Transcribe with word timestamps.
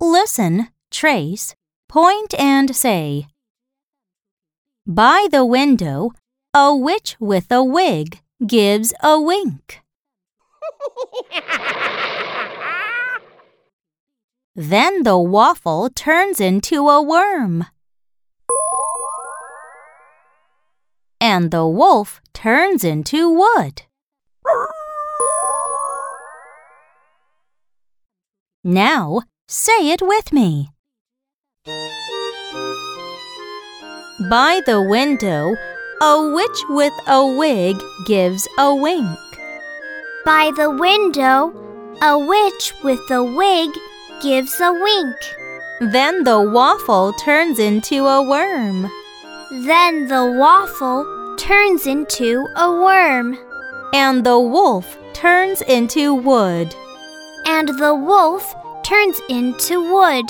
Listen, 0.00 0.68
trace, 0.90 1.54
point, 1.88 2.32
and 2.38 2.74
say. 2.74 3.26
By 4.86 5.28
the 5.30 5.44
window, 5.44 6.12
a 6.54 6.74
witch 6.74 7.16
with 7.20 7.52
a 7.52 7.62
wig 7.62 8.20
gives 8.46 8.94
a 9.02 9.20
wink. 9.20 9.82
Then 14.54 15.02
the 15.02 15.18
waffle 15.18 15.90
turns 15.90 16.40
into 16.40 16.88
a 16.88 17.02
worm. 17.02 17.66
And 21.20 21.50
the 21.50 21.66
wolf 21.66 22.20
turns 22.32 22.82
into 22.82 23.30
wood. 23.30 23.82
Now 28.64 29.22
say 29.46 29.90
it 29.90 30.02
with 30.02 30.32
me. 30.32 30.70
By 34.28 34.60
the 34.66 34.82
window, 34.82 35.54
a 36.02 36.32
witch 36.34 36.64
with 36.68 36.92
a 37.06 37.24
wig 37.24 37.76
gives 38.04 38.48
a 38.58 38.74
wink. 38.74 39.16
By 40.24 40.50
the 40.56 40.70
window, 40.70 41.52
a 42.02 42.18
witch 42.18 42.74
with 42.82 43.00
a 43.10 43.22
wig 43.22 43.70
gives 44.20 44.60
a 44.60 44.72
wink. 44.72 45.16
Then 45.92 46.24
the 46.24 46.40
waffle 46.40 47.12
turns 47.12 47.60
into 47.60 48.06
a 48.06 48.20
worm. 48.20 48.90
Then 49.52 50.08
the 50.08 50.26
waffle 50.36 51.36
turns 51.38 51.86
into 51.86 52.44
a 52.56 52.72
worm. 52.72 53.38
And 53.94 54.24
the 54.26 54.40
wolf 54.40 54.98
turns 55.14 55.62
into 55.62 56.12
wood 56.12 56.74
and 57.58 57.70
the 57.70 57.92
wolf 57.92 58.54
turns 58.84 59.20
into 59.28 59.80
wood. 59.92 60.26